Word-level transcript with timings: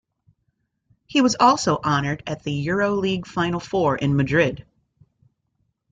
He 1.05 1.21
was 1.21 1.35
also 1.39 1.79
honored 1.83 2.23
at 2.25 2.41
the 2.41 2.51
EuroLeague 2.65 3.27
Final 3.27 3.59
Four 3.59 3.97
in 3.97 4.15
Madrid. 4.15 4.65